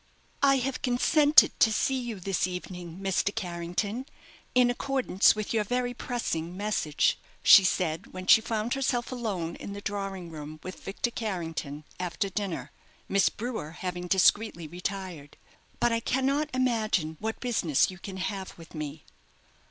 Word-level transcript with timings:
"I 0.41 0.55
have 0.57 0.81
consented 0.81 1.59
to 1.59 1.71
see 1.71 1.99
you 1.99 2.19
this 2.19 2.47
evening, 2.47 2.97
Mr. 2.97 3.35
Carrington, 3.35 4.07
in 4.55 4.71
accordance 4.71 5.35
with 5.35 5.53
your 5.53 5.63
very 5.63 5.93
pressing 5.93 6.57
message," 6.57 7.19
she 7.43 7.63
said, 7.63 8.07
when 8.07 8.25
she 8.25 8.41
found 8.41 8.73
herself 8.73 9.11
alone 9.11 9.55
in 9.57 9.73
the 9.73 9.79
drawing 9.81 10.31
room 10.31 10.59
with 10.63 10.81
Victor 10.83 11.11
Carrington 11.11 11.83
after 11.99 12.29
dinner, 12.29 12.71
Miss 13.07 13.29
Brewer 13.29 13.73
having 13.73 14.07
discreetly 14.07 14.67
retired; 14.67 15.37
"but 15.79 15.91
I 15.91 15.99
cannot 15.99 16.49
imagine 16.51 17.17
what 17.19 17.39
business 17.39 17.91
you 17.91 17.99
can 17.99 18.17
have 18.17 18.57
with 18.57 18.73
me." 18.73 19.05